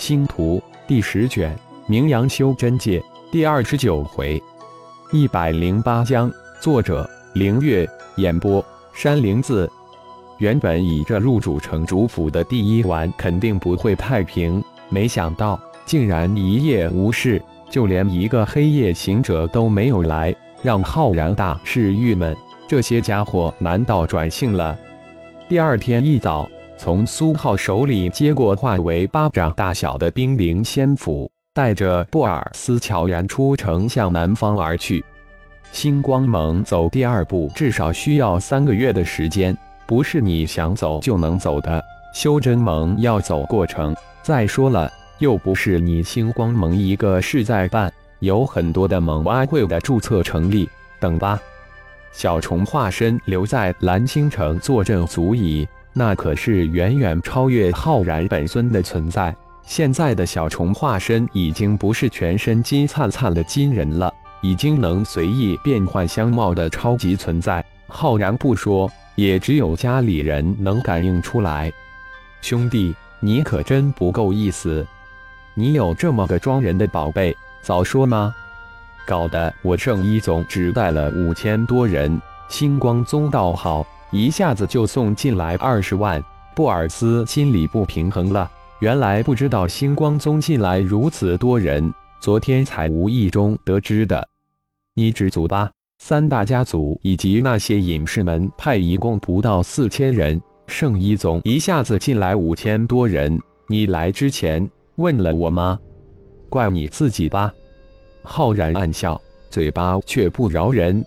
[0.00, 1.54] 星图第十卷，
[1.86, 4.42] 名扬修真界第二十九回，
[5.12, 6.32] 一百零八章。
[6.58, 9.70] 作者：凌月，演播：山灵子。
[10.38, 22.34] 原本以这入主城主府的第一晚肯定不会太平，没想到竟然一夜无事，就连一个黑夜行者都没有来，让浩然大是郁闷。
[22.66, 24.78] 这些家伙难道转性了？
[25.46, 26.48] 第二天一早。
[26.82, 35.04] 从苏浩手里接过化为巴掌大小的冰灵仙斧，带着布尔斯悄然出城，向南方而去。
[35.72, 39.54] 星光盟走第二步至少需要三个月的时间，
[39.86, 41.84] 不是你想走就能走的。
[42.14, 50.66] 修真盟要走过程，再说了，又不是你星光盟一个事在办，有很多的盟蛙会的注册成立。
[50.98, 51.38] 等吧，
[52.10, 55.68] 小虫化身留在蓝星城坐镇足矣。
[55.92, 59.34] 那可是远远超越浩然本尊的存在。
[59.62, 67.64] 现在的小虫化身已经不是全身金灿灿的金人了，已经能随意变换相貌的超级存在。
[67.86, 71.72] 浩然不说，也只有家里人能感应出来。
[72.40, 74.86] 兄弟，你可真不够意思！
[75.54, 78.34] 你有这么个装人的宝贝，早说吗？
[79.06, 83.86] 搞得我圣一宗只带了五千多人，星光宗倒好。
[84.12, 86.22] 一下子就送进来二十万，
[86.54, 88.50] 布尔斯心里不平衡了。
[88.80, 94.26] 原来不知道星光宗进来如此多人，昨天才无意中得知的。
[94.94, 95.70] 你知足吧？
[95.98, 105.78] 三大家族以及那些隐士门派一共不到四千人，圣一宗一下子进来五千多人，你来之前问了我吗？
[106.48, 107.52] 怪你自己吧。
[108.22, 111.04] 浩然暗笑，嘴巴却不饶人。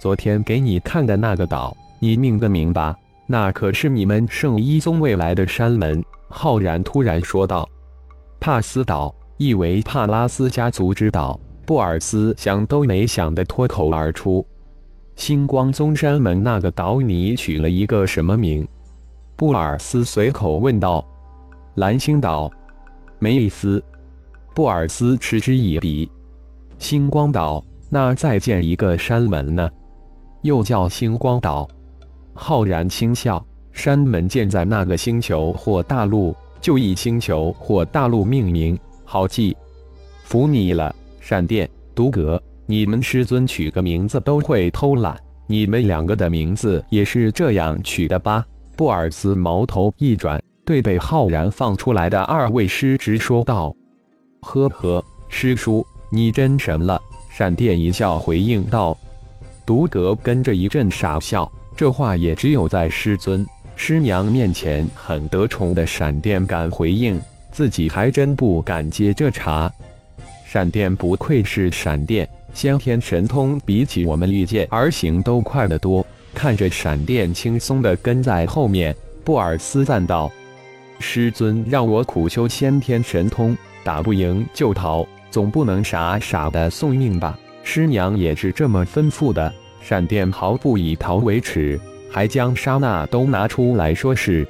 [0.00, 1.74] 昨天给你看的那个岛。
[1.98, 7.68] 你命个明吧，那可是你们圣一宗未来的山门。”浩然突然说道。
[8.40, 14.46] “帕斯岛，意为帕拉斯家族之岛。”布尔斯想都没想的脱口而出。
[15.16, 18.66] “星光宗山门那个岛，你取了一个什么名？”
[19.36, 21.04] 布尔斯随口问道。
[21.76, 22.50] “蓝星岛。”
[23.18, 23.82] 没意思。
[24.54, 26.10] 布尔斯嗤之以鼻。
[26.78, 29.70] “星光岛，那再建一个山门呢？
[30.42, 31.68] 又叫星光岛。”
[32.36, 39.56] 浩然轻笑，山门建在那个星球或大陆，就以星球或大陆命名，好记。
[40.24, 45.16] 服你了，闪电、独格，你们师尊取个名字都会偷懒，
[45.46, 48.44] 你们两个的名字也是这样取的吧？
[48.76, 53.74] 布尔斯矛头一转，对被浩然放出来的二位师侄说道
[54.42, 57.00] ：“呵呵，师叔，你真神了。”
[57.32, 58.96] 闪电一笑回应道
[59.64, 67.20] ：“独格跟着一阵傻笑。”这话也只有在师尊、师娘面前很得宠的闪电敢回应，
[67.52, 69.70] 自己还真不敢接这茬。
[70.46, 76.04] 闪电不愧是闪电，先天神通比起我们御剑而行都快得多。
[76.32, 80.32] 看着闪电轻松的跟在后面，布尔斯赞道
[80.98, 83.54] ：“师尊让我苦修先天神通，
[83.84, 89.52] 打不赢就逃，总不能傻傻的送命吧？”师娘也是这么吩咐的。
[89.88, 91.78] 闪电毫不以逃为耻，
[92.10, 94.44] 还将沙娜都拿出来说事。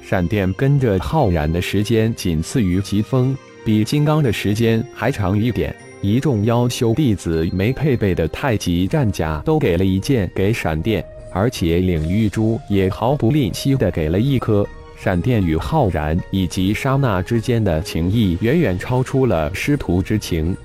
[0.00, 5.74] 闪电跟着浩然的时间仅次于疾风，比金刚的时间还长一点。
[6.00, 14.64] 一众妖修弟子没配备的太极战甲都给了一件给闪电，而且领域珠也毫不吝惜的给了一颗。
[14.96, 20.56] 闪电与浩然以及沙娜之间的情谊远远超出了师徒之情。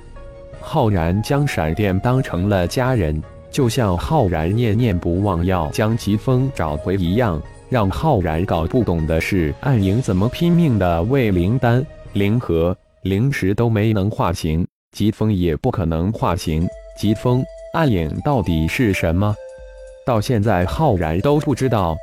[0.62, 3.20] 浩然将闪电当成了家人。
[3.56, 16.68] 就像浩然念念不忘要将疾风找回一样，让浩然搞不懂的是，暗影怎么拼命的为灵丹、灵核、灵石都没能化形，疾风也不可能化形。
[16.98, 19.34] 疾风、暗影到底是什么？
[20.06, 21.96] 到现在浩然都不知道。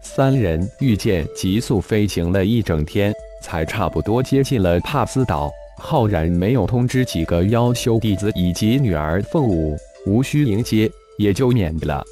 [0.00, 3.12] 三人御剑急速飞行了一整天，
[3.42, 5.50] 才差不多接近了帕斯岛。
[5.78, 9.76] 浩然没有通知几个妖修弟子以及女儿凤舞。
[10.06, 12.02] 无需迎接，也就免了。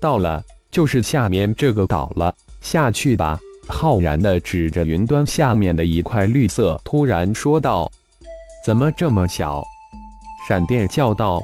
[0.00, 3.38] 到了，就是下面这个岛了，下去吧。
[3.68, 7.90] 浩然的指着云端下面的一块绿色，突然说道
[8.64, 9.62] ：“怎么这么小？”
[10.48, 11.40] 闪电叫道：“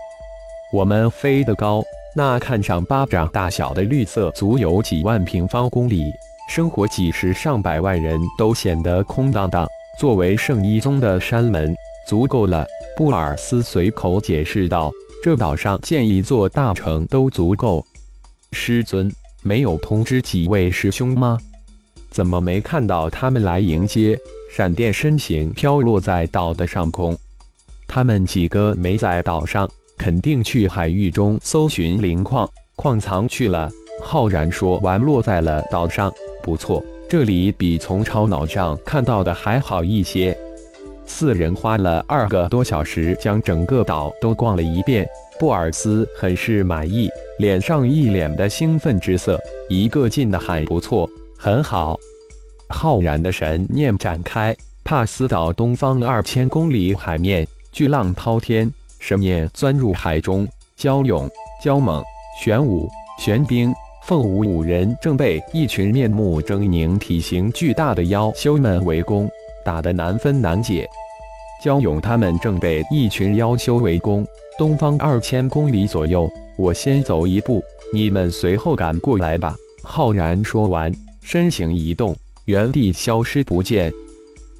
[0.72, 1.82] 我们飞得高，
[2.16, 6.10] 那看上巴掌大小的绿色，足有几万平方公里，
[6.48, 9.66] 生活几十上百万人都显得空荡荡。
[10.00, 11.76] 作为圣一宗的山门，
[12.08, 14.90] 足够了。”布尔斯随口解释道。
[15.24, 17.82] 这岛上建一座大城都足够。
[18.52, 19.10] 师尊
[19.42, 21.38] 没有通知几位师兄吗？
[22.10, 24.20] 怎么没看到他们来迎接？
[24.54, 27.16] 闪电身形飘落在岛的上空。
[27.88, 29.66] 他们几个没在岛上，
[29.96, 32.46] 肯定去海域中搜寻磷矿、
[32.76, 33.70] 矿藏去了。
[34.02, 36.12] 浩然说完，落在了岛上。
[36.42, 40.36] 不错，这里比从超脑上看到的还好一些。
[41.06, 45.06] 四人花了二个多小时，将整个岛都逛了一遍。
[45.38, 51.98] 布尔斯很是满意，脸上一脸的兴奋之色，一个劲的喊：“不错，很好！”
[52.70, 60.46] 浩然的神念展开，帕斯岛东方二千公里海面，巨浪滔天，神念钻入海中。
[60.76, 61.30] 蛟勇、
[61.62, 62.02] 蛟猛、
[62.42, 63.72] 玄武、玄冰、
[64.04, 69.30] 凤舞五人正被 一群面目狰狞、体型巨大的妖修们围攻，
[69.64, 70.88] 打得难分难解。
[71.62, 74.26] 焦勇他们正被一群妖修围攻。
[74.56, 77.60] 东方二千公里左右，我先走一步，
[77.92, 79.56] 你们随后赶过来吧。
[79.82, 82.14] 浩然说完，身形一动，
[82.44, 83.92] 原地消失不见。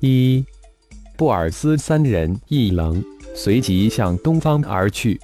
[0.00, 0.44] 一，
[1.16, 3.00] 布尔斯三人一愣，
[3.36, 5.20] 随即向东方而去。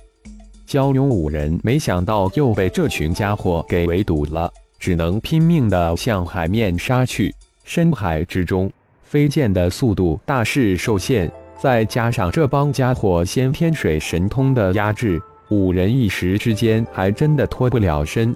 [0.67, 4.49] 焦勇五人没想到又被这群家伙给围堵了，
[4.79, 7.35] 只能拼命地向海面杀去。
[7.65, 8.71] 深海之中，
[9.11, 11.29] 飞剑的速度大势受限。
[11.59, 18.35] 再加上这帮家伙先天水神通的压制，五人一时之间还真的脱不了身。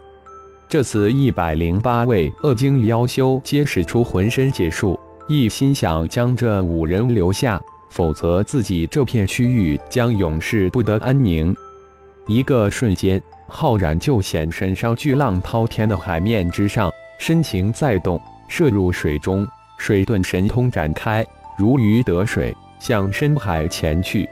[0.68, 4.98] 这次一百零八位恶精妖修皆使出浑身解数，
[5.28, 11.54] 一心想将这五人留下，否则自己这片区域将永世不得安宁。
[12.26, 19.46] 一个瞬间，浩然就显身上巨浪滔天的海面之上，身形再动，射入水中，
[19.78, 21.24] 水遁神通展开，
[21.56, 22.54] 如鱼得水。
[22.80, 24.28] 向深海前去，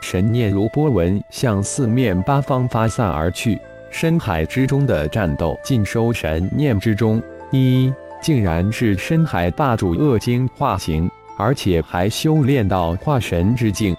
[0.00, 3.56] 神念如波纹向四面八方发散而去。
[3.92, 7.22] 深海之中的战斗尽收神念之中。
[7.52, 11.08] 一，竟然是深海霸主恶精化形，
[11.38, 13.96] 而且还修炼到化神之境。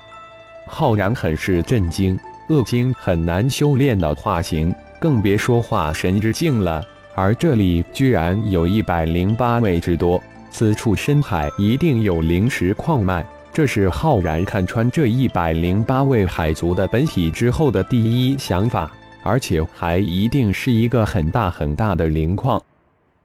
[0.65, 2.19] 浩然很是震惊，
[2.49, 6.83] 恶精很难修炼到化形，更别说化神之境了。
[7.15, 10.21] 而这里居然有一百零八位之多，
[10.51, 13.25] 此处深海一定有灵石矿脉。
[13.53, 18.91] 这是浩然看穿这一百零八位海族的本体之后的第一想法，
[19.23, 22.61] 而且还一定是一个很大很大的灵矿。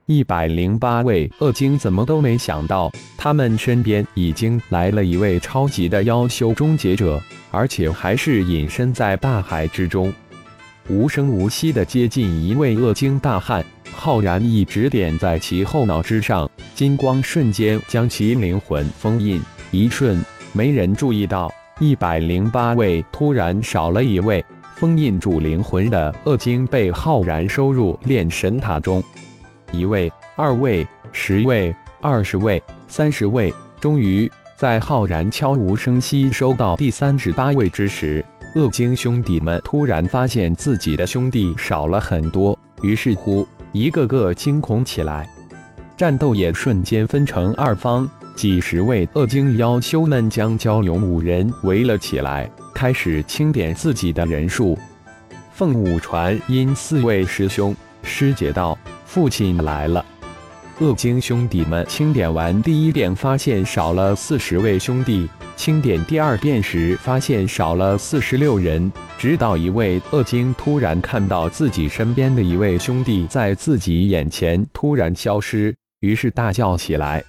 [0.06, 10.12] 一百零八位恶精怎么都没想到，他们身边已经来了一位超级的妖修终结者，而且还是隐身在大海之中，
[10.88, 13.64] 无声无息的接近一位恶精大汉。
[13.92, 19.40] 浩然一指点在其后脑之上，金光瞬间将其灵魂封印。
[19.70, 20.20] 一瞬，
[20.52, 24.44] 没人注意到一百零八位突然少了一位
[24.74, 29.02] 封印住灵魂的恶精被浩然收入炼神塔中。
[29.70, 38.24] 一位、二位、十位、二十位、三十位，终于在浩然悄无声息收到第三十八位之时，
[38.54, 45.26] 恶精兄弟们突然发现自己的兄弟少了很多，于是乎一个个惊恐起来，
[45.96, 48.08] 战斗也瞬间分成二方。
[48.34, 54.78] 几十位恶精妖修们将蛟勇五人围了起来，开始清点自己的人数。
[55.52, 60.04] 凤舞传音四位师兄师姐道：“父亲来了。”
[60.80, 68.90] 恶精兄弟们清点完第一遍，发现少了四十位兄弟；清点第二遍时，发现少了四十六人。
[69.18, 77.22] 直到一位恶精突然看到自己身边的一位兄弟在自己眼前突然消失，于是大叫起来。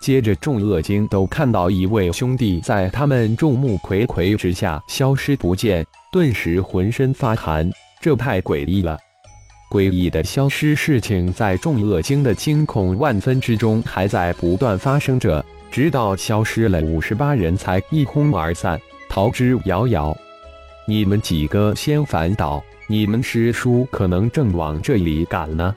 [0.00, 7.68] 接着，众恶精都看到一位兄弟在他们众目睽睽之下消失不见，顿时浑身发寒。
[8.00, 8.96] 这太诡异了！
[9.68, 20.16] 诡异的消失事情在众恶精的惊恐万分之中还在不断发生着，直到消失了五十八人才一哄而散，逃之夭夭。
[20.86, 25.74] 你们几个先返岛，你们师叔可能正往这里赶呢。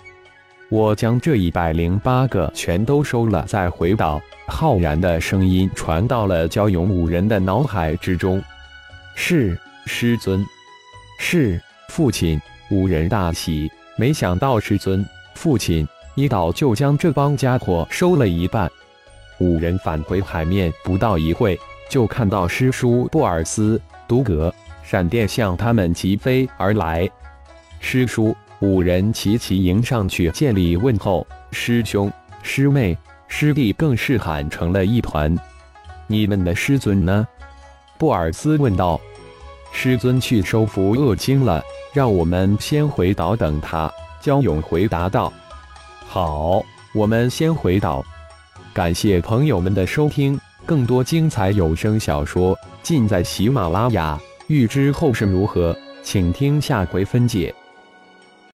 [0.70, 4.22] 我将这一百零八个全都收了，再回岛。
[4.48, 8.42] 浩然的声音传到了焦勇五人的脑海之中。
[9.16, 10.46] 是师尊，
[11.20, 12.40] 是父亲。
[12.72, 13.68] 五人大喜，
[14.00, 18.72] 没想到师尊、父亲一早就将这帮家伙收了一半。
[19.40, 27.10] 五人返回海面不到一会，就看到师叔布尔斯、独格、闪电向他们疾飞而来。
[27.82, 28.34] 师叔。
[28.62, 32.12] 五人齐齐迎上去见礼问候，师兄、
[32.44, 32.98] 师妹、
[33.30, 35.34] 师弟更是喊成了一团。
[36.08, 37.26] 你们的师尊呢？
[37.98, 39.00] 布尔斯问道。
[39.72, 43.92] 师尊去收服恶精了，让我们先回岛等他。
[44.22, 45.32] 焦勇回答道。
[46.06, 46.62] 好，
[46.94, 48.04] 我们先回岛。
[48.74, 54.20] 感谢朋友们的收听，更多精彩有声小说尽在喜马拉雅。
[54.48, 57.54] 欲知后事如何，请听下回分解。